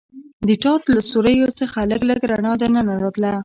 [0.47, 3.31] د ټاټ له سوریو څخه لږ لږ رڼا دننه راتله.